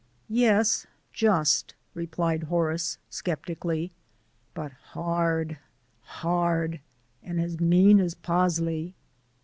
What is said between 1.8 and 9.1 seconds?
replied Horace, "but hard hard, and as mean as pusley."